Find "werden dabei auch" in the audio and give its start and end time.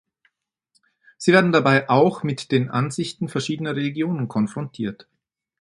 1.31-2.23